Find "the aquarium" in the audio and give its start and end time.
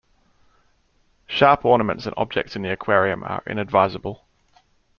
2.63-3.23